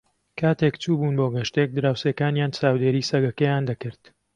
[0.39, 4.01] کاتێک چوو بوون بۆ گەشتێک، دراوسێکانیان چاودێریی سەگەکەیان دەکرد.